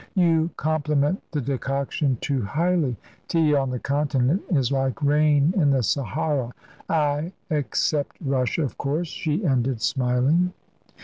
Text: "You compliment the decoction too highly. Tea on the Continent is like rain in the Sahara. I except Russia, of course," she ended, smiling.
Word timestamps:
"You 0.15 0.49
compliment 0.57 1.21
the 1.31 1.41
decoction 1.41 2.17
too 2.21 2.41
highly. 2.41 2.97
Tea 3.27 3.53
on 3.53 3.69
the 3.69 3.77
Continent 3.77 4.41
is 4.49 4.71
like 4.71 4.99
rain 4.99 5.53
in 5.55 5.69
the 5.69 5.83
Sahara. 5.83 6.53
I 6.89 7.33
except 7.51 8.15
Russia, 8.19 8.63
of 8.63 8.79
course," 8.79 9.09
she 9.09 9.45
ended, 9.45 9.79
smiling. 9.83 10.53